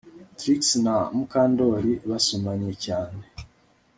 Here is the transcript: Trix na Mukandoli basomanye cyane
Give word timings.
Trix 0.37 0.61
na 0.85 0.95
Mukandoli 1.15 1.93
basomanye 2.09 2.71
cyane 2.85 3.23